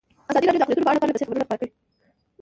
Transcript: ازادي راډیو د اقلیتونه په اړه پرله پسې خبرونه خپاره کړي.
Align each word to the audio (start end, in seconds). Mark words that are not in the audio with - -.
ازادي 0.29 0.45
راډیو 0.45 0.61
د 0.61 0.63
اقلیتونه 0.63 0.85
په 0.85 0.89
اړه 0.91 0.99
پرله 1.01 1.13
پسې 1.15 1.25
خبرونه 1.27 1.45
خپاره 1.47 1.59
کړي. 1.61 1.71